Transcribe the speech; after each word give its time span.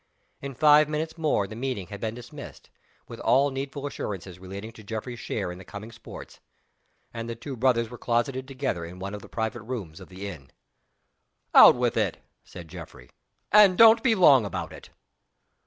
In 0.41 0.55
five 0.55 0.89
minutes 0.89 1.15
more 1.15 1.45
the 1.45 1.55
meeting 1.55 1.85
had 1.89 2.01
been 2.01 2.15
dismissed, 2.15 2.71
with 3.07 3.19
all 3.19 3.51
needful 3.51 3.85
assurances 3.85 4.39
relating 4.39 4.71
to 4.71 4.83
Geoffrey's 4.83 5.19
share 5.19 5.51
in 5.51 5.59
the 5.59 5.63
coming 5.63 5.91
Sports 5.91 6.39
and 7.13 7.29
the 7.29 7.35
two 7.35 7.55
brothers 7.55 7.91
were 7.91 7.99
closeted 7.99 8.47
together 8.47 8.83
in 8.83 8.97
one 8.97 9.13
of 9.13 9.21
the 9.21 9.29
private 9.29 9.61
rooms 9.61 9.99
of 9.99 10.09
the 10.09 10.27
inn. 10.27 10.49
"Out 11.53 11.75
with 11.75 11.97
it!" 11.97 12.17
said 12.43 12.67
Geoffrey. 12.67 13.11
"And 13.51 13.77
don't 13.77 14.01
be 14.01 14.15
long 14.15 14.43
about 14.43 14.73
it." 14.73 14.89